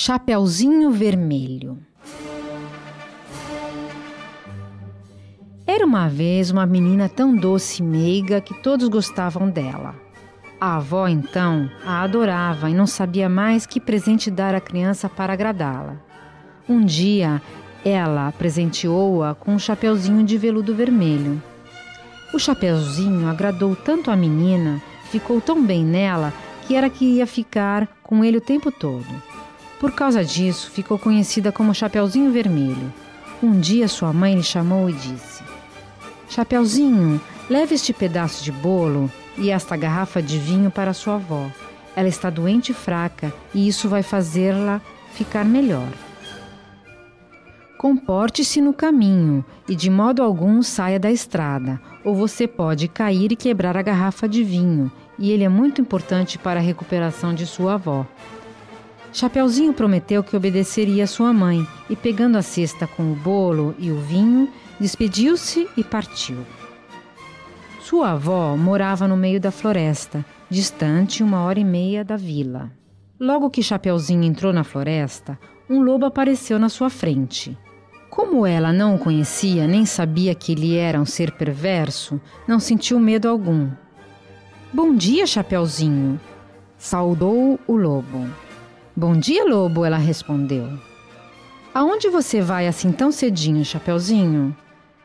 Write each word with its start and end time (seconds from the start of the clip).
Chapeuzinho 0.00 0.92
Vermelho 0.92 1.76
Era 5.66 5.84
uma 5.84 6.08
vez 6.08 6.52
uma 6.52 6.64
menina 6.64 7.08
tão 7.08 7.34
doce 7.34 7.82
e 7.82 7.84
meiga 7.84 8.40
que 8.40 8.54
todos 8.62 8.86
gostavam 8.86 9.50
dela. 9.50 9.96
A 10.60 10.76
avó, 10.76 11.08
então, 11.08 11.68
a 11.84 12.02
adorava 12.02 12.70
e 12.70 12.74
não 12.74 12.86
sabia 12.86 13.28
mais 13.28 13.66
que 13.66 13.80
presente 13.80 14.30
dar 14.30 14.54
à 14.54 14.60
criança 14.60 15.08
para 15.08 15.32
agradá-la. 15.32 15.96
Um 16.68 16.84
dia, 16.84 17.42
ela 17.84 18.30
presenteou-a 18.30 19.34
com 19.34 19.54
um 19.54 19.58
chapeuzinho 19.58 20.22
de 20.22 20.38
veludo 20.38 20.76
vermelho. 20.76 21.42
O 22.32 22.38
chapeuzinho 22.38 23.26
agradou 23.26 23.74
tanto 23.74 24.12
a 24.12 24.16
menina, 24.16 24.80
ficou 25.10 25.40
tão 25.40 25.60
bem 25.60 25.84
nela, 25.84 26.32
que 26.68 26.76
era 26.76 26.88
que 26.88 27.04
ia 27.04 27.26
ficar 27.26 27.88
com 28.04 28.24
ele 28.24 28.36
o 28.36 28.40
tempo 28.40 28.70
todo. 28.70 29.27
Por 29.78 29.92
causa 29.92 30.24
disso, 30.24 30.70
ficou 30.70 30.98
conhecida 30.98 31.52
como 31.52 31.74
Chapeuzinho 31.74 32.32
Vermelho. 32.32 32.92
Um 33.40 33.60
dia 33.60 33.86
sua 33.86 34.12
mãe 34.12 34.34
lhe 34.34 34.42
chamou 34.42 34.90
e 34.90 34.92
disse: 34.92 35.42
Chapeuzinho, 36.28 37.20
leve 37.48 37.76
este 37.76 37.92
pedaço 37.92 38.42
de 38.42 38.50
bolo 38.50 39.10
e 39.36 39.50
esta 39.50 39.76
garrafa 39.76 40.20
de 40.20 40.36
vinho 40.36 40.70
para 40.70 40.92
sua 40.92 41.14
avó. 41.14 41.48
Ela 41.94 42.08
está 42.08 42.28
doente 42.28 42.72
e 42.72 42.74
fraca 42.74 43.32
e 43.54 43.68
isso 43.68 43.88
vai 43.88 44.02
fazê-la 44.02 44.80
ficar 45.12 45.44
melhor. 45.44 45.88
Comporte-se 47.78 48.60
no 48.60 48.72
caminho 48.72 49.44
e 49.68 49.76
de 49.76 49.88
modo 49.88 50.24
algum 50.24 50.60
saia 50.62 50.98
da 50.98 51.12
estrada, 51.12 51.80
ou 52.04 52.12
você 52.12 52.48
pode 52.48 52.88
cair 52.88 53.30
e 53.30 53.36
quebrar 53.36 53.76
a 53.76 53.82
garrafa 53.82 54.28
de 54.28 54.42
vinho, 54.42 54.90
e 55.16 55.30
ele 55.30 55.44
é 55.44 55.48
muito 55.48 55.80
importante 55.80 56.36
para 56.36 56.58
a 56.58 56.62
recuperação 56.62 57.32
de 57.32 57.46
sua 57.46 57.74
avó. 57.74 58.04
Chapeuzinho 59.12 59.72
prometeu 59.72 60.22
que 60.22 60.36
obedeceria 60.36 61.06
sua 61.06 61.32
mãe 61.32 61.66
e, 61.88 61.96
pegando 61.96 62.36
a 62.36 62.42
cesta 62.42 62.86
com 62.86 63.10
o 63.10 63.16
bolo 63.16 63.74
e 63.78 63.90
o 63.90 63.98
vinho, 63.98 64.48
despediu-se 64.78 65.68
e 65.76 65.82
partiu. 65.82 66.38
Sua 67.80 68.12
avó 68.12 68.54
morava 68.56 69.08
no 69.08 69.16
meio 69.16 69.40
da 69.40 69.50
floresta, 69.50 70.24
distante 70.50 71.22
uma 71.22 71.42
hora 71.42 71.58
e 71.58 71.64
meia 71.64 72.04
da 72.04 72.16
vila. 72.16 72.70
Logo 73.18 73.50
que 73.50 73.62
Chapeuzinho 73.62 74.24
entrou 74.24 74.52
na 74.52 74.62
floresta, 74.62 75.38
um 75.68 75.80
lobo 75.80 76.04
apareceu 76.04 76.58
na 76.58 76.68
sua 76.68 76.90
frente. 76.90 77.56
Como 78.10 78.46
ela 78.46 78.72
não 78.72 78.94
o 78.94 78.98
conhecia 78.98 79.66
nem 79.66 79.86
sabia 79.86 80.34
que 80.34 80.52
ele 80.52 80.76
era 80.76 81.00
um 81.00 81.06
ser 81.06 81.32
perverso, 81.32 82.20
não 82.46 82.60
sentiu 82.60 83.00
medo 83.00 83.28
algum. 83.28 83.70
Bom 84.72 84.94
dia, 84.94 85.26
Chapeuzinho! 85.26 86.20
saudou 86.76 87.58
o 87.66 87.74
lobo. 87.74 88.27
Bom 88.98 89.12
dia, 89.12 89.44
lobo, 89.44 89.84
ela 89.84 89.96
respondeu. 89.96 90.68
Aonde 91.72 92.08
você 92.08 92.40
vai 92.40 92.66
assim 92.66 92.90
tão 92.90 93.12
cedinho, 93.12 93.64
Chapeuzinho? 93.64 94.56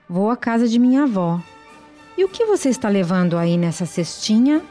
Vou 0.09 0.31
à 0.31 0.35
casa 0.35 0.67
de 0.67 0.79
minha 0.79 1.03
avó. 1.03 1.39
E 2.17 2.23
o 2.23 2.27
que 2.27 2.43
você 2.43 2.69
está 2.69 2.89
levando 2.89 3.37
aí 3.37 3.55
nessa 3.55 3.85
cestinha? 3.85 4.63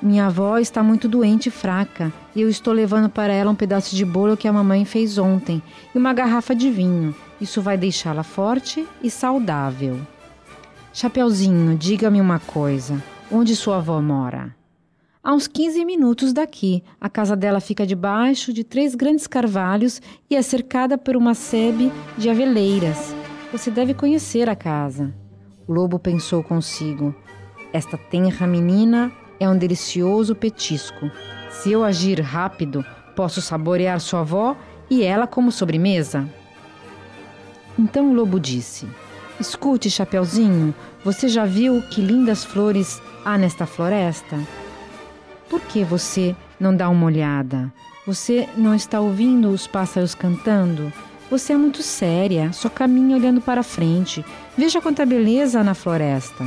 Minha 0.00 0.26
avó 0.26 0.56
está 0.56 0.84
muito 0.84 1.08
doente 1.08 1.48
e 1.48 1.50
fraca, 1.50 2.12
e 2.32 2.42
eu 2.42 2.48
estou 2.48 2.72
levando 2.72 3.08
para 3.08 3.32
ela 3.32 3.50
um 3.50 3.56
pedaço 3.56 3.96
de 3.96 4.04
bolo 4.04 4.36
que 4.36 4.46
a 4.46 4.52
mamãe 4.52 4.84
fez 4.84 5.18
ontem 5.18 5.60
e 5.92 5.98
uma 5.98 6.12
garrafa 6.12 6.54
de 6.54 6.70
vinho. 6.70 7.12
Isso 7.40 7.60
vai 7.60 7.76
deixá-la 7.76 8.22
forte 8.22 8.86
e 9.02 9.10
saudável. 9.10 9.98
Chapeuzinho, 10.92 11.76
diga-me 11.76 12.20
uma 12.20 12.38
coisa: 12.38 13.02
onde 13.32 13.56
sua 13.56 13.78
avó 13.78 14.00
mora? 14.00 14.59
A 15.22 15.34
uns 15.34 15.46
15 15.46 15.84
minutos 15.84 16.32
daqui, 16.32 16.82
a 16.98 17.06
casa 17.06 17.36
dela 17.36 17.60
fica 17.60 17.86
debaixo 17.86 18.54
de 18.54 18.64
três 18.64 18.94
grandes 18.94 19.26
carvalhos 19.26 20.00
e 20.30 20.34
é 20.34 20.40
cercada 20.40 20.96
por 20.96 21.14
uma 21.14 21.34
sebe 21.34 21.92
de 22.16 22.30
aveleiras. 22.30 23.14
Você 23.52 23.70
deve 23.70 23.92
conhecer 23.92 24.48
a 24.48 24.56
casa. 24.56 25.14
O 25.68 25.74
lobo 25.74 25.98
pensou 25.98 26.42
consigo: 26.42 27.14
Esta 27.70 27.98
tenra 27.98 28.46
menina 28.46 29.12
é 29.38 29.46
um 29.46 29.58
delicioso 29.58 30.34
petisco. 30.34 31.10
Se 31.50 31.70
eu 31.70 31.84
agir 31.84 32.18
rápido, 32.22 32.82
posso 33.14 33.42
saborear 33.42 34.00
sua 34.00 34.20
avó 34.20 34.56
e 34.88 35.02
ela 35.02 35.26
como 35.26 35.52
sobremesa. 35.52 36.26
Então 37.78 38.10
o 38.10 38.14
lobo 38.14 38.40
disse: 38.40 38.88
Escute, 39.38 39.90
Chapeuzinho, 39.90 40.74
você 41.04 41.28
já 41.28 41.44
viu 41.44 41.82
que 41.90 42.00
lindas 42.00 42.42
flores 42.42 43.02
há 43.22 43.36
nesta 43.36 43.66
floresta? 43.66 44.38
Por 45.50 45.60
que 45.62 45.82
você 45.82 46.34
não 46.60 46.74
dá 46.74 46.88
uma 46.88 47.06
olhada? 47.06 47.72
Você 48.06 48.48
não 48.56 48.72
está 48.72 49.00
ouvindo 49.00 49.50
os 49.50 49.66
pássaros 49.66 50.14
cantando? 50.14 50.92
Você 51.28 51.52
é 51.52 51.56
muito 51.56 51.82
séria, 51.82 52.52
só 52.52 52.68
caminha 52.68 53.16
olhando 53.16 53.40
para 53.40 53.64
frente. 53.64 54.24
Veja 54.56 54.80
quanta 54.80 55.04
beleza 55.04 55.64
na 55.64 55.74
floresta. 55.74 56.46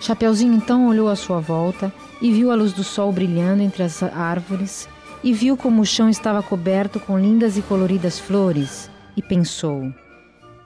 Chapeuzinho 0.00 0.52
então 0.52 0.86
olhou 0.86 1.08
à 1.08 1.16
sua 1.16 1.40
volta 1.40 1.90
e 2.20 2.30
viu 2.30 2.50
a 2.50 2.54
luz 2.54 2.74
do 2.74 2.84
sol 2.84 3.10
brilhando 3.10 3.62
entre 3.62 3.82
as 3.84 4.02
árvores 4.02 4.86
e 5.24 5.32
viu 5.32 5.56
como 5.56 5.80
o 5.80 5.86
chão 5.86 6.10
estava 6.10 6.42
coberto 6.42 7.00
com 7.00 7.18
lindas 7.18 7.56
e 7.56 7.62
coloridas 7.62 8.18
flores 8.18 8.90
e 9.16 9.22
pensou: 9.22 9.90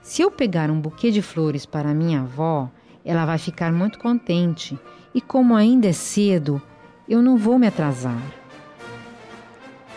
se 0.03 0.23
eu 0.23 0.31
pegar 0.31 0.73
um 0.73 0.81
buquê 0.81 1.13
de 1.13 1.23
flores 1.23 1.65
para 1.65 1.95
minha 1.95 2.23
avó, 2.23 2.69
ela 3.05 3.25
vai 3.25 3.39
ficar 3.39 3.73
muito 3.73 3.99
contente. 4.01 4.77
E 5.15 5.21
como 5.21 5.55
ainda 5.55 5.89
é 5.89 5.93
cedo, 5.93 6.61
eu 7.09 7.23
não 7.23 7.37
vou 7.37 7.59
me 7.59 7.67
atrasar. 7.67 8.21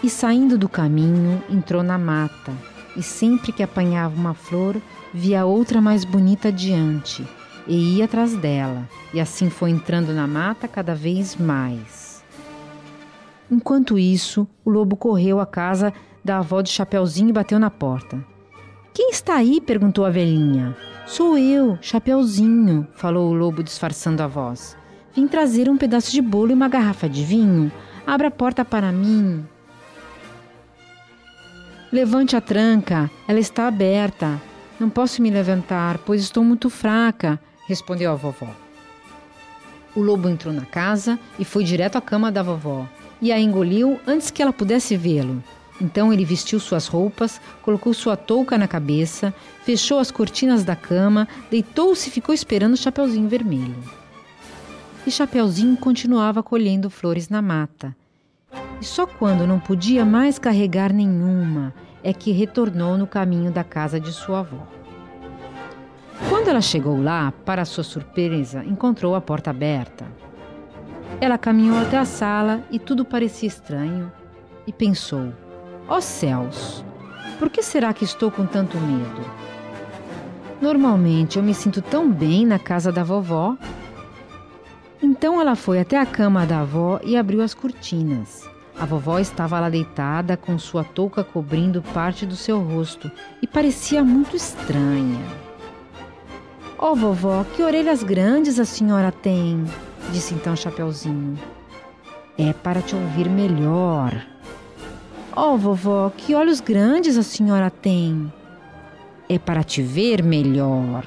E 0.04 0.10
saindo 0.10 0.58
do 0.58 0.70
caminho, 0.70 1.44
entrou 1.50 1.84
na 1.84 1.98
mata, 1.98 2.54
e 2.96 3.04
sempre 3.04 3.52
que 3.52 3.64
apanhava 3.64 4.16
uma 4.16 4.34
flor, 4.34 4.82
via 5.14 5.46
outra 5.46 5.82
mais 5.82 6.06
bonita 6.06 6.50
adiante, 6.50 7.28
e 7.68 7.98
ia 7.98 8.06
atrás 8.06 8.36
dela, 8.36 8.88
e 9.14 9.20
assim 9.20 9.50
foi 9.50 9.72
entrando 9.72 10.14
na 10.14 10.28
mata 10.28 10.68
cada 10.68 10.96
vez 10.96 11.36
mais. 11.36 12.24
Enquanto 13.52 13.98
isso, 13.98 14.48
o 14.64 14.70
lobo 14.70 14.96
correu 14.96 15.40
à 15.40 15.46
casa 15.46 15.92
da 16.24 16.38
avó 16.38 16.62
de 16.62 16.70
Chapeuzinho 16.70 17.30
e 17.30 17.34
bateu 17.34 17.60
na 17.60 17.70
porta. 17.70 18.24
Quem 18.94 19.10
está 19.10 19.36
aí? 19.36 19.60
perguntou 19.60 20.06
a 20.06 20.10
velhinha. 20.10 20.78
Sou 21.08 21.38
eu, 21.38 21.78
Chapeuzinho, 21.82 22.88
falou 22.94 23.30
o 23.30 23.34
lobo 23.34 23.64
disfarçando 23.64 24.22
a 24.22 24.28
voz. 24.28 24.79
Vim 25.16 25.28
trazer 25.28 25.70
um 25.70 25.78
pedaço 25.78 26.12
de 26.12 26.22
bolo 26.22 26.52
e 26.52 26.54
uma 26.54 26.70
garrafa 26.70 27.10
de 27.10 27.24
vinho. 27.24 27.72
Abra 28.06 28.28
a 28.28 28.32
porta 28.32 28.64
para 28.64 28.92
mim. 28.92 29.46
Levante 31.92 32.36
a 32.36 32.42
tranca, 32.42 33.10
ela 33.28 33.40
está 33.40 33.68
aberta. 33.68 34.40
Não 34.80 34.90
posso 34.90 35.22
me 35.22 35.32
levantar, 35.32 35.98
pois 36.00 36.22
estou 36.22 36.44
muito 36.44 36.70
fraca, 36.70 37.40
respondeu 37.68 38.12
a 38.12 38.16
vovó. 38.16 38.56
O 39.96 40.02
lobo 40.02 40.30
entrou 40.30 40.54
na 40.54 40.66
casa 40.66 41.20
e 41.40 41.44
foi 41.44 41.64
direto 41.64 41.98
à 41.98 42.02
cama 42.02 42.32
da 42.32 42.44
vovó 42.44 42.88
e 43.22 43.32
a 43.32 43.40
engoliu 43.40 44.00
antes 44.06 44.30
que 44.30 44.42
ela 44.42 44.54
pudesse 44.54 44.96
vê-lo. 44.96 45.44
Então 45.82 46.14
ele 46.14 46.24
vestiu 46.24 46.60
suas 46.60 46.88
roupas, 46.88 47.42
colocou 47.64 47.94
sua 47.94 48.16
touca 48.16 48.58
na 48.58 48.68
cabeça, 48.68 49.34
fechou 49.64 49.98
as 49.98 50.12
cortinas 50.12 50.64
da 50.64 50.76
cama, 50.76 51.28
deitou-se 51.50 52.10
e 52.10 52.12
ficou 52.12 52.36
esperando 52.36 52.74
o 52.74 52.78
Chapeuzinho 52.78 53.28
Vermelho 53.28 53.99
e 55.10 55.12
Chapeuzinho 55.12 55.76
continuava 55.76 56.44
colhendo 56.44 56.88
flores 56.88 57.30
na 57.30 57.42
mata. 57.42 57.96
E 58.80 58.86
só 58.86 59.08
quando 59.08 59.48
não 59.48 59.60
podia 59.60 60.06
mais 60.06 60.38
carregar 60.38 60.94
nenhuma 60.94 61.74
é 62.04 62.14
que 62.14 62.32
retornou 62.32 62.96
no 62.96 63.08
caminho 63.08 63.52
da 63.52 63.64
casa 63.64 64.00
de 64.00 64.14
sua 64.14 64.42
avó. 64.42 64.68
Quando 66.30 66.50
ela 66.50 66.62
chegou 66.62 67.02
lá, 67.02 67.34
para 67.44 67.66
sua 67.66 67.84
surpresa, 67.84 68.64
encontrou 68.64 69.16
a 69.16 69.22
porta 69.22 69.50
aberta. 69.50 70.06
Ela 71.20 71.40
caminhou 71.40 71.80
até 71.80 71.98
a 71.98 72.06
sala 72.06 72.62
e 72.70 72.78
tudo 72.78 73.04
parecia 73.04 73.48
estranho 73.48 74.12
e 74.68 74.72
pensou: 74.72 75.34
Ó 75.88 75.98
oh 75.98 76.02
céus, 76.02 76.86
por 77.40 77.50
que 77.50 77.64
será 77.64 77.96
que 77.96 78.04
estou 78.04 78.30
com 78.30 78.46
tanto 78.46 78.78
medo? 78.78 79.26
Normalmente 80.62 81.38
eu 81.38 81.44
me 81.44 81.56
sinto 81.56 81.82
tão 81.82 82.12
bem 82.12 82.46
na 82.46 82.60
casa 82.60 82.92
da 82.92 83.04
vovó 83.04 83.58
então 85.20 85.42
ela 85.42 85.54
foi 85.54 85.82
até 85.82 86.00
a 86.00 86.06
cama 86.06 86.46
da 86.46 86.62
avó 86.62 86.98
e 87.04 87.18
abriu 87.18 87.42
as 87.42 87.54
cortinas. 87.54 88.50
A 88.80 88.86
vovó 88.86 89.20
estava 89.20 89.60
lá 89.60 89.70
deitada, 89.70 90.38
com 90.38 90.58
sua 90.58 90.82
touca 90.82 91.26
cobrindo 91.26 91.82
parte 91.82 92.26
do 92.26 92.38
seu 92.38 92.62
rosto 92.62 93.12
e 93.42 93.46
parecia 93.46 94.02
muito 94.02 94.38
estranha. 94.38 95.20
Oh, 96.78 96.96
vovó, 96.96 97.44
que 97.54 97.62
orelhas 97.62 98.02
grandes 98.02 98.62
a 98.62 98.64
senhora 98.64 99.12
tem, 99.12 99.66
disse 100.14 100.34
então 100.34 100.56
Chapeuzinho. 100.56 101.38
É 102.38 102.54
para 102.54 102.82
te 102.82 102.96
ouvir 102.96 103.30
melhor. 103.30 104.26
Oh, 105.36 105.58
vovó, 105.58 106.14
que 106.16 106.34
olhos 106.34 106.62
grandes 106.62 107.18
a 107.18 107.24
senhora 107.24 107.70
tem. 107.70 108.32
É 109.28 109.38
para 109.38 109.66
te 109.66 109.82
ver 109.82 110.24
melhor. 110.24 111.04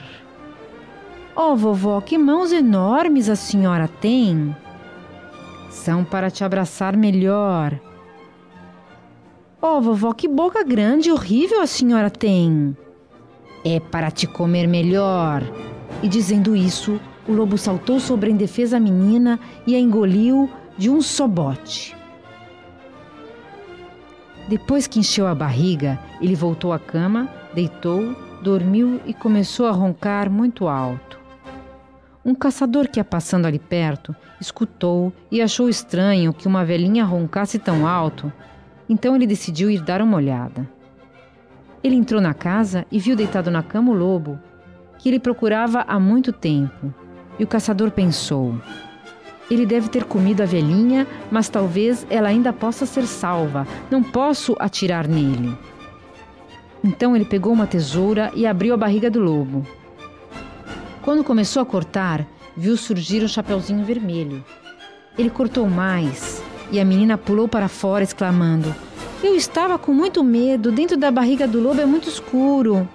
Oh, 1.34 1.56
vovó, 1.56 1.98
que 2.02 2.18
mãos 2.18 2.52
enormes 2.52 3.30
a 3.30 3.36
senhora 3.36 3.88
tem! 3.88 4.54
São 5.70 6.04
para 6.04 6.30
te 6.30 6.44
abraçar 6.44 6.94
melhor. 6.94 7.80
Oh, 9.60 9.80
vovó, 9.80 10.12
que 10.12 10.28
boca 10.28 10.62
grande 10.62 11.08
e 11.08 11.12
horrível 11.12 11.62
a 11.62 11.66
senhora 11.66 12.10
tem! 12.10 12.76
É 13.64 13.80
para 13.80 14.10
te 14.10 14.26
comer 14.26 14.66
melhor. 14.66 15.42
E 16.02 16.08
dizendo 16.08 16.54
isso, 16.54 17.00
o 17.26 17.32
lobo 17.32 17.56
saltou 17.56 17.98
sobre 17.98 18.28
a 18.28 18.32
indefesa 18.32 18.78
menina 18.78 19.40
e 19.66 19.74
a 19.74 19.78
engoliu 19.78 20.50
de 20.76 20.90
um 20.90 21.00
só 21.00 21.26
bote. 21.26 21.96
Depois 24.48 24.86
que 24.86 24.98
encheu 24.98 25.26
a 25.26 25.34
barriga, 25.34 25.98
ele 26.20 26.34
voltou 26.34 26.74
à 26.74 26.78
cama, 26.78 27.26
deitou, 27.54 28.14
dormiu 28.42 29.00
e 29.06 29.14
começou 29.14 29.66
a 29.66 29.70
roncar 29.70 30.28
muito 30.28 30.68
alto. 30.68 31.21
Um 32.24 32.34
caçador 32.36 32.86
que 32.88 33.00
ia 33.00 33.04
passando 33.04 33.46
ali 33.46 33.58
perto 33.58 34.14
escutou 34.40 35.12
e 35.30 35.42
achou 35.42 35.68
estranho 35.68 36.32
que 36.32 36.46
uma 36.46 36.64
velhinha 36.64 37.04
roncasse 37.04 37.58
tão 37.58 37.86
alto, 37.86 38.32
então 38.88 39.16
ele 39.16 39.26
decidiu 39.26 39.68
ir 39.68 39.80
dar 39.80 40.00
uma 40.00 40.16
olhada. 40.16 40.68
Ele 41.82 41.96
entrou 41.96 42.20
na 42.20 42.32
casa 42.32 42.86
e 42.92 43.00
viu 43.00 43.16
deitado 43.16 43.50
na 43.50 43.62
cama 43.62 43.90
o 43.90 43.94
lobo, 43.94 44.38
que 44.98 45.08
ele 45.08 45.18
procurava 45.18 45.84
há 45.88 45.98
muito 45.98 46.32
tempo. 46.32 46.94
E 47.40 47.42
o 47.42 47.46
caçador 47.46 47.90
pensou: 47.90 48.54
ele 49.50 49.66
deve 49.66 49.88
ter 49.88 50.04
comido 50.04 50.42
a 50.42 50.46
velhinha, 50.46 51.06
mas 51.30 51.48
talvez 51.48 52.06
ela 52.08 52.28
ainda 52.28 52.52
possa 52.52 52.86
ser 52.86 53.06
salva. 53.06 53.66
Não 53.90 54.02
posso 54.02 54.54
atirar 54.60 55.08
nele. 55.08 55.58
Então 56.84 57.16
ele 57.16 57.24
pegou 57.24 57.52
uma 57.52 57.66
tesoura 57.66 58.30
e 58.34 58.46
abriu 58.46 58.74
a 58.74 58.76
barriga 58.76 59.10
do 59.10 59.20
lobo. 59.20 59.66
Quando 61.02 61.24
começou 61.24 61.60
a 61.60 61.66
cortar, 61.66 62.24
viu 62.56 62.76
surgir 62.76 63.24
um 63.24 63.28
chapeuzinho 63.28 63.84
vermelho. 63.84 64.44
Ele 65.18 65.30
cortou 65.30 65.68
mais 65.68 66.40
e 66.70 66.78
a 66.78 66.84
menina 66.84 67.18
pulou 67.18 67.48
para 67.48 67.66
fora, 67.66 68.04
exclamando: 68.04 68.72
Eu 69.20 69.34
estava 69.34 69.76
com 69.76 69.92
muito 69.92 70.22
medo, 70.22 70.70
dentro 70.70 70.96
da 70.96 71.10
barriga 71.10 71.48
do 71.48 71.60
lobo 71.60 71.80
é 71.80 71.86
muito 71.86 72.08
escuro. 72.08 72.88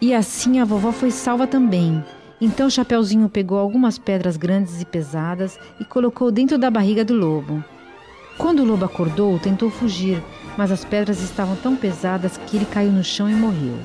E 0.00 0.12
assim 0.12 0.58
a 0.58 0.64
vovó 0.64 0.90
foi 0.90 1.12
salva 1.12 1.46
também. 1.46 2.04
Então 2.40 2.68
Chapeuzinho 2.68 3.28
pegou 3.28 3.58
algumas 3.58 3.96
pedras 3.96 4.36
grandes 4.36 4.82
e 4.82 4.84
pesadas 4.84 5.56
e 5.78 5.84
colocou 5.84 6.32
dentro 6.32 6.58
da 6.58 6.68
barriga 6.68 7.04
do 7.04 7.14
lobo. 7.14 7.62
Quando 8.36 8.60
o 8.60 8.64
lobo 8.64 8.86
acordou, 8.86 9.38
tentou 9.38 9.70
fugir, 9.70 10.20
mas 10.58 10.72
as 10.72 10.84
pedras 10.84 11.20
estavam 11.20 11.54
tão 11.54 11.76
pesadas 11.76 12.38
que 12.38 12.56
ele 12.56 12.64
caiu 12.64 12.90
no 12.90 13.04
chão 13.04 13.30
e 13.30 13.34
morreu. 13.34 13.78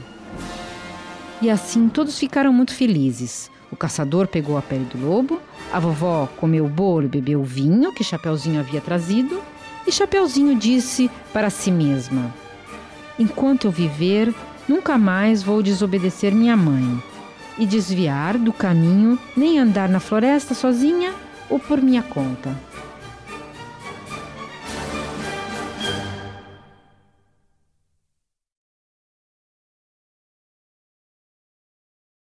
E 1.46 1.50
assim 1.52 1.88
todos 1.88 2.18
ficaram 2.18 2.52
muito 2.52 2.74
felizes. 2.74 3.52
O 3.72 3.76
caçador 3.76 4.28
pegou 4.28 4.58
a 4.58 4.64
pele 4.64 4.86
do 4.86 4.98
lobo, 4.98 5.40
a 5.72 5.80
vovó 5.80 6.28
comeu 6.38 6.66
o 6.66 6.68
bolo 6.68 7.06
e 7.06 7.08
bebeu 7.08 7.40
o 7.40 7.44
vinho 7.44 7.94
que 7.94 8.04
Chapeuzinho 8.04 8.60
havia 8.60 8.82
trazido, 8.82 9.40
e 9.86 9.92
Chapeuzinho 9.92 10.56
disse 10.56 11.08
para 11.32 11.52
si 11.52 11.70
mesma: 11.70 12.34
Enquanto 13.20 13.66
eu 13.66 13.72
viver, 13.72 14.34
nunca 14.68 14.98
mais 14.98 15.44
vou 15.44 15.62
desobedecer 15.62 16.34
minha 16.34 16.58
mãe 16.58 17.00
e 17.60 17.68
desviar 17.68 18.40
do 18.40 18.52
caminho, 18.52 19.20
nem 19.38 19.60
andar 19.60 19.88
na 19.88 20.00
floresta 20.00 20.56
sozinha 20.56 21.14
ou 21.48 21.60
por 21.60 21.80
minha 21.80 22.02
conta. 22.02 22.60